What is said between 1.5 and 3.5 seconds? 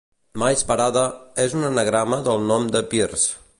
un anagrama del nom de Pierce.